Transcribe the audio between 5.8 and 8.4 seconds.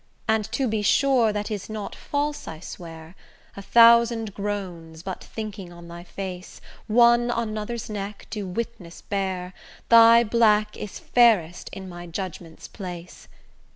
thy face, One on another's neck,